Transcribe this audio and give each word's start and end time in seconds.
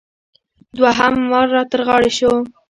دوهم 0.77 1.15
وار 1.31 1.47
را 1.55 1.63
تر 1.71 1.81
غاړې 1.87 2.11
شو. 2.17 2.33